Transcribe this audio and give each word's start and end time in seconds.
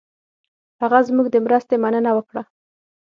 هغه 0.81 0.99
زموږ 1.07 1.27
د 1.31 1.35
مرستې 1.45 1.75
مننه 1.83 2.11
وکړه. 2.15 2.43